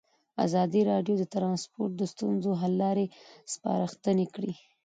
[0.45, 3.05] ازادي راډیو د ترانسپورټ د ستونزو حل لارې
[3.53, 4.53] سپارښتنې کړي.